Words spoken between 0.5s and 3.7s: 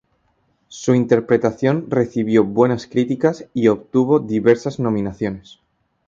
Su interpretación recibió buenas críticas y